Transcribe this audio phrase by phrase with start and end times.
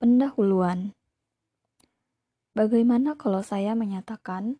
[0.00, 0.96] Pendahuluan
[2.56, 4.56] Bagaimana kalau saya menyatakan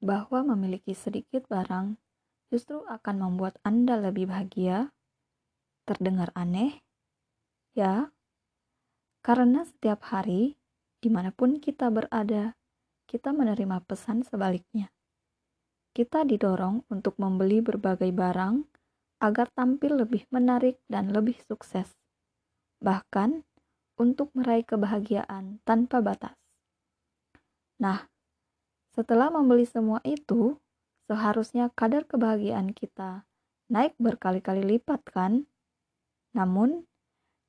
[0.00, 2.00] bahwa memiliki sedikit barang
[2.48, 4.88] justru akan membuat Anda lebih bahagia?
[5.84, 6.80] Terdengar aneh?
[7.76, 8.08] Ya,
[9.20, 10.56] karena setiap hari,
[11.04, 12.56] di mana pun kita berada,
[13.04, 14.88] kita menerima pesan sebaliknya.
[15.92, 18.64] Kita didorong untuk membeli berbagai barang
[19.20, 22.00] agar tampil lebih menarik dan lebih sukses.
[22.80, 23.44] Bahkan,
[24.00, 26.32] untuk meraih kebahagiaan tanpa batas.
[27.76, 28.08] Nah,
[28.96, 30.56] setelah membeli semua itu,
[31.04, 33.28] seharusnya kadar kebahagiaan kita
[33.68, 35.44] naik berkali-kali lipat kan?
[36.32, 36.88] Namun,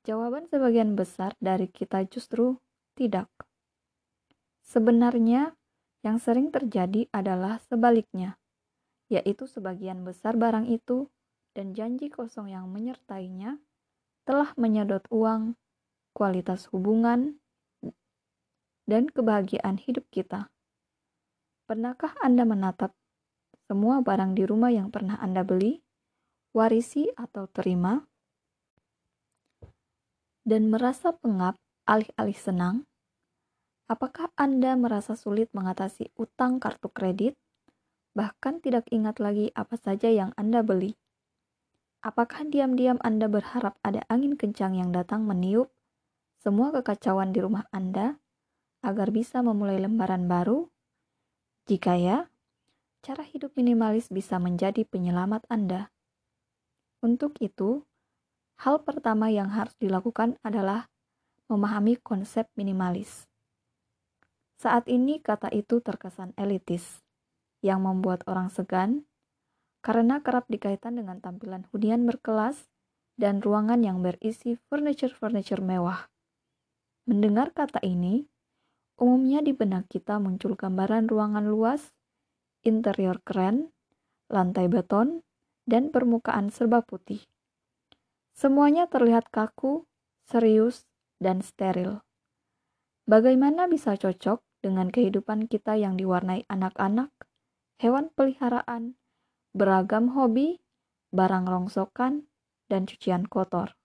[0.04, 2.60] jawaban sebagian besar dari kita justru
[3.00, 3.32] tidak.
[4.68, 5.56] Sebenarnya,
[6.04, 8.36] yang sering terjadi adalah sebaliknya,
[9.08, 11.08] yaitu sebagian besar barang itu
[11.54, 13.60] dan janji kosong yang menyertainya
[14.24, 15.60] telah menyedot uang
[16.12, 17.42] kualitas hubungan,
[18.86, 20.52] dan kebahagiaan hidup kita.
[21.70, 22.92] Pernahkah Anda menatap
[23.72, 25.80] semua barang di rumah yang pernah Anda beli,
[26.52, 28.04] warisi, atau terima,
[30.44, 31.56] dan merasa pengap
[31.88, 32.76] alih-alih senang?
[33.88, 37.40] Apakah Anda merasa sulit mengatasi utang kartu kredit,
[38.12, 41.00] bahkan tidak ingat lagi apa saja yang Anda beli?
[42.04, 45.72] Apakah diam-diam Anda berharap ada angin kencang yang datang meniup
[46.42, 48.18] semua kekacauan di rumah Anda
[48.82, 50.74] agar bisa memulai lembaran baru?
[51.70, 52.34] Jika ya,
[53.06, 55.94] cara hidup minimalis bisa menjadi penyelamat Anda.
[57.06, 57.86] Untuk itu,
[58.58, 60.90] hal pertama yang harus dilakukan adalah
[61.46, 63.30] memahami konsep minimalis.
[64.58, 67.06] Saat ini kata itu terkesan elitis,
[67.62, 69.06] yang membuat orang segan
[69.86, 72.70] karena kerap dikaitkan dengan tampilan hunian berkelas
[73.18, 76.11] dan ruangan yang berisi furniture-furniture mewah.
[77.10, 78.30] Mendengar kata ini,
[79.02, 81.98] umumnya di benak kita muncul gambaran ruangan luas,
[82.62, 83.74] interior keren,
[84.30, 85.26] lantai beton,
[85.66, 87.26] dan permukaan serba putih.
[88.38, 89.90] Semuanya terlihat kaku,
[90.30, 90.86] serius,
[91.18, 92.06] dan steril.
[93.10, 97.10] Bagaimana bisa cocok dengan kehidupan kita yang diwarnai anak-anak,
[97.82, 98.94] hewan peliharaan,
[99.58, 100.62] beragam hobi,
[101.10, 102.30] barang rongsokan,
[102.70, 103.81] dan cucian kotor?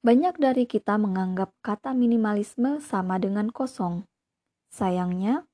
[0.00, 4.08] Banyak dari kita menganggap kata minimalisme sama dengan kosong.
[4.72, 5.44] Sayangnya,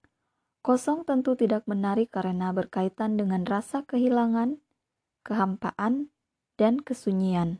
[0.62, 4.62] kosong tentu tidak menarik karena berkaitan dengan rasa kehilangan,
[5.26, 6.14] kehampaan,
[6.54, 7.58] dan kesunyian.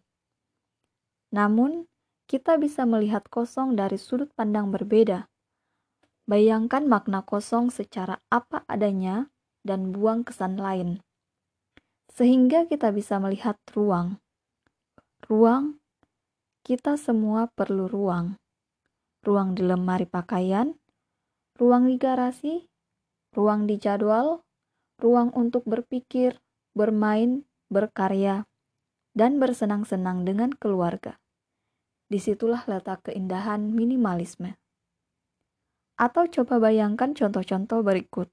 [1.35, 1.91] Namun,
[2.31, 5.27] kita bisa melihat kosong dari sudut pandang berbeda.
[6.31, 9.27] Bayangkan makna kosong secara apa adanya
[9.67, 11.03] dan buang kesan lain.
[12.15, 14.23] Sehingga kita bisa melihat ruang.
[15.27, 15.83] Ruang
[16.67, 18.43] kita semua perlu ruang.
[19.23, 20.75] Ruang di lemari pakaian,
[21.55, 22.67] ruang di garasi,
[23.39, 24.43] ruang di jadwal,
[24.99, 26.43] ruang untuk berpikir,
[26.75, 28.51] bermain, berkarya,
[29.15, 31.23] dan bersenang-senang dengan keluarga.
[32.11, 34.59] Di situlah letak keindahan minimalisme.
[35.95, 38.27] Atau coba bayangkan contoh-contoh berikut.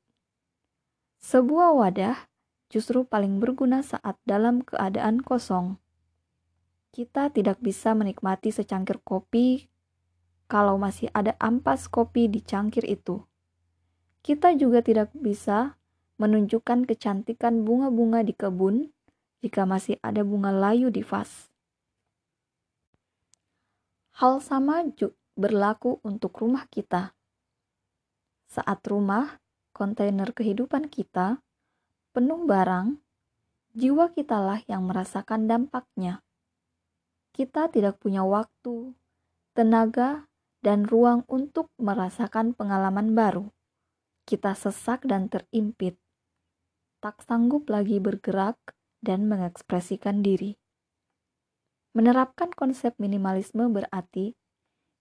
[1.22, 2.18] Sebuah wadah
[2.74, 5.83] justru paling berguna saat dalam keadaan kosong
[6.94, 9.66] kita tidak bisa menikmati secangkir kopi
[10.46, 13.26] kalau masih ada ampas kopi di cangkir itu.
[14.22, 15.82] Kita juga tidak bisa
[16.22, 18.94] menunjukkan kecantikan bunga-bunga di kebun
[19.42, 21.50] jika masih ada bunga layu di vas.
[24.22, 24.86] Hal sama
[25.34, 27.18] berlaku untuk rumah kita.
[28.46, 29.42] Saat rumah,
[29.74, 31.42] kontainer kehidupan kita,
[32.14, 33.02] penuh barang,
[33.74, 36.23] jiwa kitalah yang merasakan dampaknya
[37.34, 38.94] kita tidak punya waktu,
[39.58, 40.30] tenaga,
[40.62, 43.50] dan ruang untuk merasakan pengalaman baru.
[44.24, 46.00] Kita sesak dan terimpit,
[47.04, 48.56] tak sanggup lagi bergerak
[49.04, 50.56] dan mengekspresikan diri.
[51.98, 54.38] Menerapkan konsep minimalisme berarti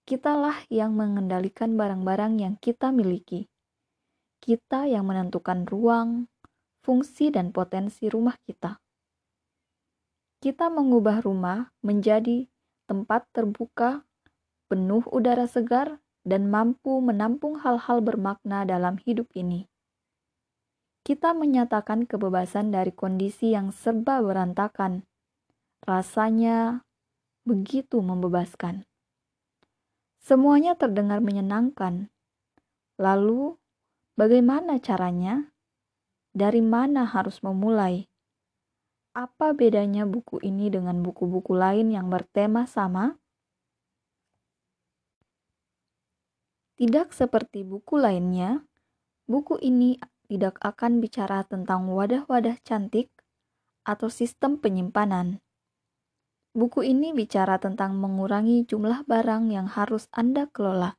[0.03, 3.47] kitalah yang mengendalikan barang-barang yang kita miliki.
[4.43, 6.27] Kita yang menentukan ruang,
[6.83, 8.82] fungsi, dan potensi rumah kita
[10.43, 12.51] kita mengubah rumah menjadi
[12.83, 14.03] tempat terbuka,
[14.67, 19.71] penuh udara segar, dan mampu menampung hal-hal bermakna dalam hidup ini.
[21.07, 25.07] Kita menyatakan kebebasan dari kondisi yang serba berantakan.
[25.87, 26.83] Rasanya
[27.47, 28.83] begitu membebaskan.
[30.19, 32.11] Semuanya terdengar menyenangkan.
[32.99, 33.55] Lalu,
[34.19, 35.55] bagaimana caranya?
[36.35, 38.11] Dari mana harus memulai?
[39.13, 43.21] Apa bedanya buku ini dengan buku-buku lain yang bertema sama?
[46.73, 48.65] Tidak seperti buku lainnya,
[49.29, 53.13] buku ini tidak akan bicara tentang wadah-wadah cantik
[53.85, 55.45] atau sistem penyimpanan.
[56.57, 60.97] Buku ini bicara tentang mengurangi jumlah barang yang harus Anda kelola.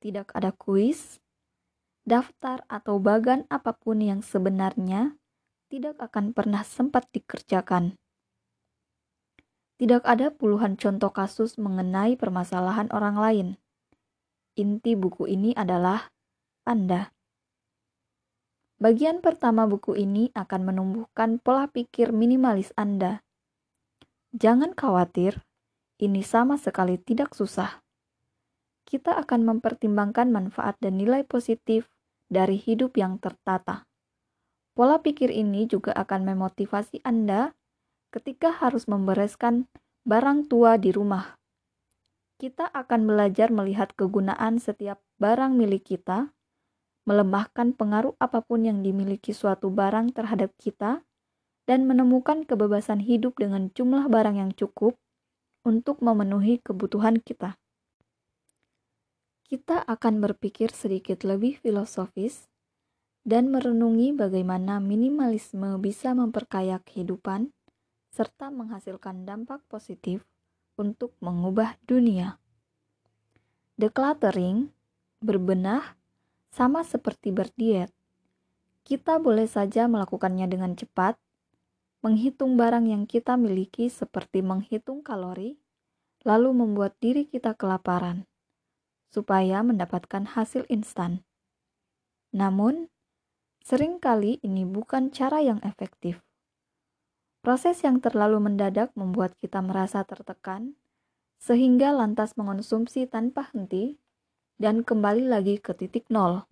[0.00, 1.20] Tidak ada kuis,
[2.08, 5.20] daftar, atau bagan apa pun yang sebenarnya
[5.74, 7.98] tidak akan pernah sempat dikerjakan.
[9.74, 13.48] Tidak ada puluhan contoh kasus mengenai permasalahan orang lain.
[14.54, 16.14] Inti buku ini adalah
[16.62, 17.10] Anda.
[18.78, 23.26] Bagian pertama buku ini akan menumbuhkan pola pikir minimalis Anda.
[24.30, 25.42] Jangan khawatir,
[25.98, 27.82] ini sama sekali tidak susah.
[28.86, 31.90] Kita akan mempertimbangkan manfaat dan nilai positif
[32.30, 33.90] dari hidup yang tertata.
[34.74, 37.54] Pola pikir ini juga akan memotivasi Anda
[38.10, 39.70] ketika harus membereskan
[40.02, 41.38] barang tua di rumah.
[42.42, 46.34] Kita akan belajar melihat kegunaan setiap barang milik kita
[47.04, 51.04] melemahkan pengaruh apa pun yang dimiliki suatu barang terhadap kita,
[51.64, 55.00] dan menemukan kebebasan hidup dengan jumlah barang yang cukup
[55.64, 57.56] untuk memenuhi kebutuhan kita.
[59.48, 62.52] Kita akan berpikir sedikit lebih filosofis
[63.24, 67.50] dan merenungi bagaimana minimalisme bisa memperkaya kehidupan
[68.12, 70.22] serta menghasilkan dampak positif
[70.76, 72.38] untuk mengubah dunia.
[73.74, 74.70] Decluttering,
[75.18, 75.98] berbenah,
[76.54, 77.90] sama seperti berdiet.
[78.86, 81.18] Kita boleh saja melakukannya dengan cepat,
[82.04, 85.58] menghitung barang yang kita miliki seperti menghitung kalori,
[86.22, 88.28] lalu membuat diri kita kelaparan,
[89.10, 91.24] supaya mendapatkan hasil instan.
[92.30, 92.93] Namun,
[93.64, 96.20] sering kali ini bukan cara yang efektif.
[97.40, 100.76] Proses yang terlalu mendadak membuat kita merasa tertekan,
[101.40, 103.96] sehingga lantas mengonsumsi tanpa henti
[104.60, 106.44] dan kembali lagi ke titik nol.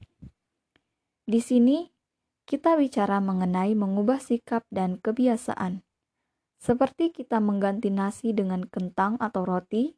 [1.28, 1.92] Di sini,
[2.48, 5.84] kita bicara mengenai mengubah sikap dan kebiasaan,
[6.60, 9.96] seperti kita mengganti nasi dengan kentang atau roti.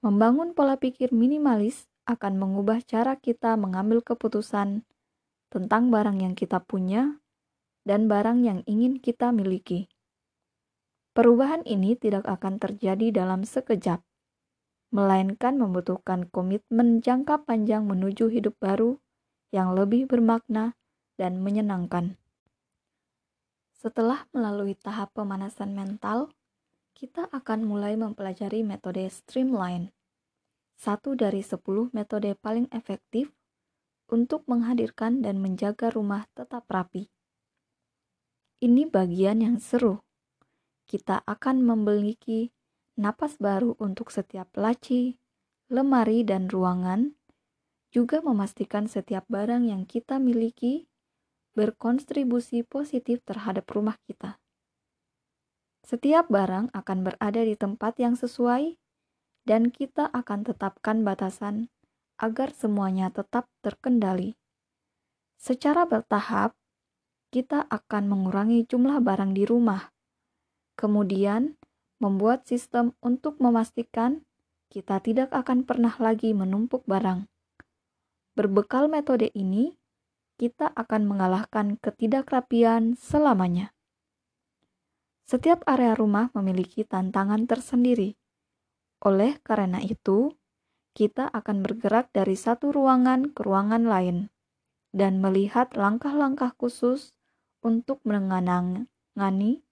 [0.00, 4.88] Membangun pola pikir minimalis akan mengubah cara kita mengambil keputusan
[5.50, 7.20] tentang barang yang kita punya
[7.84, 9.90] dan barang yang ingin kita miliki.
[11.10, 14.00] Perubahan ini tidak akan terjadi dalam sekejap
[14.90, 18.98] melainkan membutuhkan komitmen jangka panjang menuju hidup baru
[19.54, 20.74] yang lebih bermakna
[21.14, 22.18] dan menyenangkan.
[23.70, 26.34] Setelah melalui tahap pemanasan mental,
[26.92, 29.94] kita akan mulai mempelajari metode streamline,
[30.76, 33.30] satu dari sepuluh metode paling efektif
[34.10, 37.08] untuk menghadirkan dan menjaga rumah tetap rapi.
[38.60, 40.04] Ini bagian yang seru.
[40.84, 42.52] Kita akan memiliki
[42.98, 45.16] napas baru untuk setiap laci,
[45.72, 47.16] lemari, dan ruangan,
[47.88, 50.90] juga memastikan setiap barang yang kita miliki
[51.56, 54.38] berkontribusi positif terhadap rumah kita.
[55.82, 58.78] Setiap barang akan berada di tempat yang sesuai,
[59.48, 61.72] dan kita akan tetapkan batasan
[62.20, 64.36] agar semuanya tetap terkendali.
[65.40, 66.52] Secara bertahap,
[67.32, 69.88] kita akan mengurangi jumlah barang di rumah.
[70.76, 71.56] Kemudian,
[71.96, 74.20] membuat sistem untuk memastikan
[74.68, 77.26] kita tidak akan pernah lagi menumpuk barang.
[78.36, 79.74] Berbekal metode ini,
[80.36, 83.74] kita akan mengalahkan ketidakrapian selamanya.
[85.28, 88.16] Setiap area rumah memiliki tantangan tersendiri.
[89.04, 90.32] Oleh karena itu,
[90.92, 94.28] kita akan bergerak dari satu ruangan ke ruangan lain
[94.90, 97.14] dan melihat langkah-langkah khusus
[97.62, 99.62] untuk menangani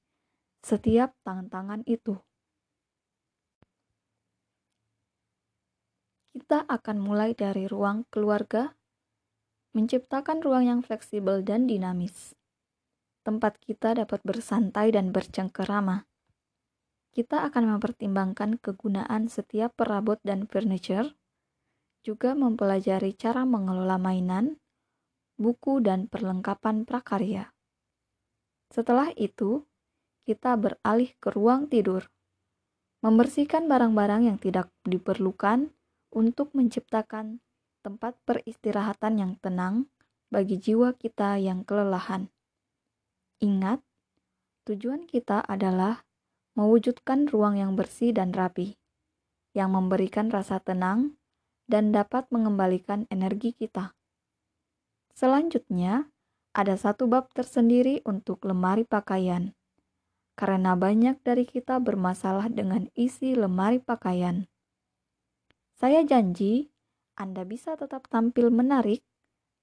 [0.62, 2.20] setiap tangan-tangan itu.
[6.38, 8.78] Kita akan mulai dari ruang keluarga,
[9.74, 12.38] menciptakan ruang yang fleksibel dan dinamis.
[13.26, 16.06] Tempat kita dapat bersantai dan bercengkerama.
[17.12, 21.16] Kita akan mempertimbangkan kegunaan setiap perabot dan furniture,
[22.06, 24.56] juga mempelajari cara mengelola mainan,
[25.36, 27.52] buku, dan perlengkapan prakarya.
[28.68, 29.64] Setelah itu,
[30.28, 32.04] kita beralih ke ruang tidur,
[33.00, 35.72] membersihkan barang-barang yang tidak diperlukan
[36.12, 37.40] untuk menciptakan
[37.80, 39.88] tempat peristirahatan yang tenang
[40.28, 42.28] bagi jiwa kita yang kelelahan.
[43.40, 43.80] Ingat,
[44.68, 46.07] tujuan kita adalah
[46.58, 48.74] mewujudkan ruang yang bersih dan rapi,
[49.54, 51.14] yang memberikan rasa tenang
[51.70, 53.94] dan dapat mengembalikan energi kita.
[55.14, 56.10] Selanjutnya,
[56.50, 59.54] ada satu bab tersendiri untuk lemari pakaian
[60.38, 64.46] karena banyak dari kita bermasalah dengan isi lemari pakaian.
[65.74, 66.70] Saya janji
[67.18, 69.02] Anda bisa tetap tampil menarik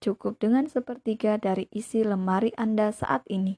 [0.04, 3.56] cukup dengan sepertiga dari isi lemari Anda saat ini.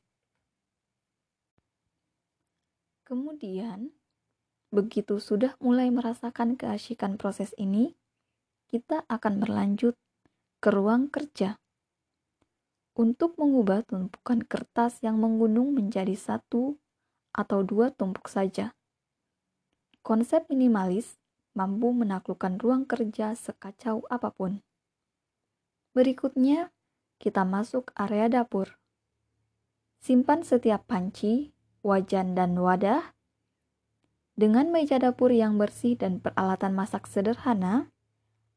[3.07, 3.95] Kemudian,
[4.67, 7.95] begitu sudah mulai merasakan keasikan proses ini,
[8.67, 9.95] kita akan berlanjut
[10.59, 11.55] ke ruang kerja
[12.99, 16.75] untuk mengubah tumpukan kertas yang menggunung menjadi satu
[17.31, 18.75] atau dua tumpuk saja.
[20.03, 21.15] Konsep minimalis
[21.55, 24.59] mampu menaklukkan ruang kerja sekacau apa pun.
[25.95, 26.75] Berikutnya,
[27.23, 28.75] kita masuk area dapur.
[30.03, 31.56] Simpan setiap panci,
[31.87, 33.15] wajan, dan wadah.
[34.35, 37.87] Dengan meja dapur yang bersih dan peralatan masak sederhana,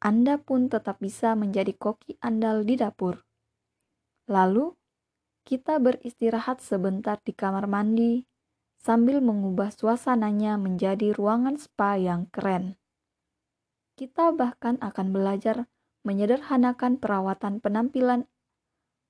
[0.02, 3.22] Anda pun tetap bisa menjadi koki andal di dapur.
[4.26, 4.74] Lalu,
[5.46, 8.26] kita beristirahat sebentar di kamar mandi
[8.80, 12.80] sambil mengubah suasananya menjadi ruangan spa yang keren.
[13.96, 15.68] Kita bahkan akan belajar
[16.04, 18.24] menyederhanakan perawatan penampilan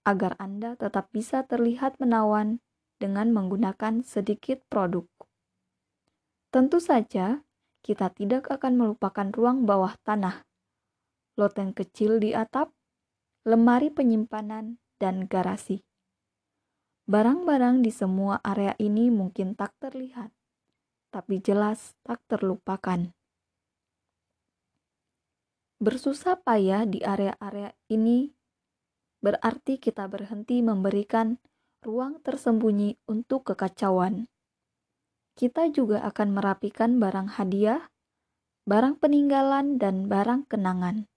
[0.02, 2.58] agar Anda tetap bisa terlihat menawan
[3.00, 5.08] dengan menggunakan sedikit produk.
[6.52, 7.40] Tentu saja,
[7.80, 10.44] kita tidak akan melupakan ruang bawah tanah,
[11.40, 12.68] loteng kecil di atap,
[13.48, 15.80] lemari penyimpanan, dan garasi.
[17.08, 20.28] Barang-barang di semua area ini mungkin tak terlihat,
[21.08, 23.10] tapi jelas tak terlupakan.
[25.80, 28.28] Bersusah payah di area-area ini
[29.24, 31.40] berarti kita berhenti memberikan
[31.80, 34.28] ruang tersembunyi untuk kekacauan.
[35.32, 37.88] Kita juga akan merapikan barang hadiah,
[38.68, 41.08] barang peninggalan, dan barang kenangan.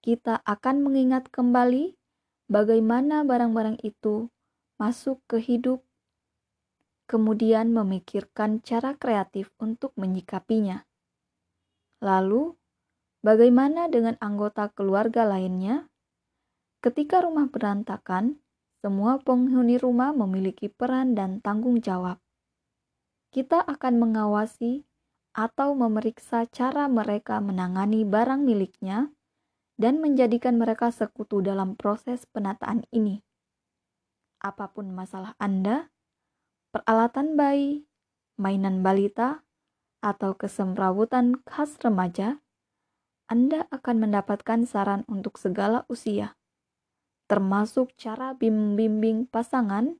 [0.00, 1.92] Kita akan mengingat kembali
[2.48, 4.32] bagaimana barang-barang itu
[4.80, 5.84] masuk ke hidup,
[7.04, 10.88] kemudian memikirkan cara kreatif untuk menyikapinya.
[12.00, 12.56] Lalu,
[13.20, 15.92] bagaimana dengan anggota keluarga lainnya?
[16.80, 18.43] Ketika rumah berantakan,
[18.84, 22.20] semua penghuni rumah memiliki peran dan tanggung jawab.
[23.32, 24.84] Kita akan mengawasi
[25.32, 29.08] atau memeriksa cara mereka menangani barang miliknya
[29.80, 33.24] dan menjadikan mereka sekutu dalam proses penataan ini.
[34.44, 35.88] Apa pun masalah Anda,
[36.68, 37.88] peralatan bayi,
[38.36, 39.48] mainan balita,
[40.04, 42.44] atau kesemrawutan khas remaja,
[43.32, 46.36] Anda akan mendapatkan saran untuk segala usia,
[47.30, 49.96] termasuk cara bimbing pasangan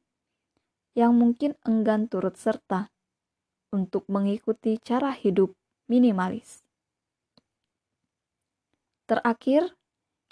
[0.95, 2.91] yang mungkin enggan turut serta
[3.75, 5.53] untuk mengikuti cara hidup
[5.91, 6.65] minimalis.
[9.05, 9.77] Terakhir,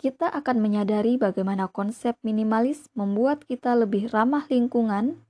[0.00, 5.20] kita akan menyadari bagaimana konsep minimalis membuat kita lebih ramah lingkungan,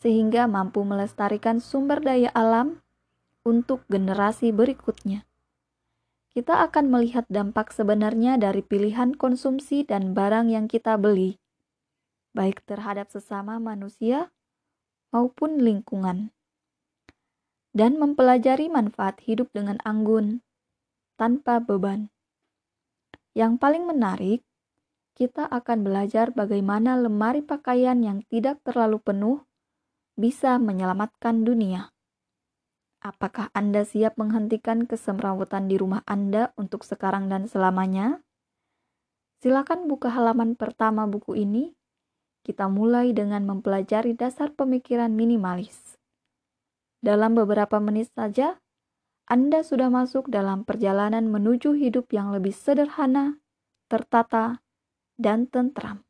[0.00, 2.80] sehingga mampu melestarikan sumber daya alam
[3.42, 5.25] untuk generasi berikutnya.
[6.36, 11.40] Kita akan melihat dampak sebenarnya dari pilihan konsumsi dan barang yang kita beli,
[12.36, 14.28] baik terhadap sesama manusia
[15.16, 16.36] maupun lingkungan,
[17.72, 20.44] dan mempelajari manfaat hidup dengan anggun
[21.16, 22.12] tanpa beban.
[23.32, 24.44] Yang paling menarik,
[25.16, 29.40] kita akan belajar bagaimana lemari pakaian yang tidak terlalu penuh
[30.20, 31.95] bisa menyelamatkan dunia.
[33.06, 38.18] Apakah Anda siap menghentikan kesemrawutan di rumah Anda untuk sekarang dan selamanya?
[39.38, 41.70] Silakan buka halaman pertama buku ini.
[42.42, 46.02] Kita mulai dengan mempelajari dasar pemikiran minimalis.
[46.98, 48.58] Dalam beberapa menit saja,
[49.30, 53.38] anda sudah masuk dalam perjalanan menuju hidup yang lebih sederhana,
[53.86, 54.62] tertata,
[55.14, 56.05] dan tentram.